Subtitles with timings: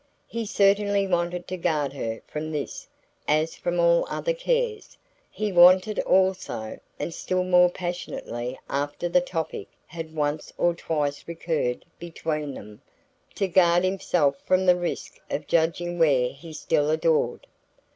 [0.25, 2.87] He certainly wanted to guard her from this
[3.27, 4.97] as from all other cares;
[5.29, 11.85] he wanted also, and still more passionately after the topic had once or twice recurred
[11.99, 12.81] between them,
[13.35, 17.45] to guard himself from the risk of judging where he still adored.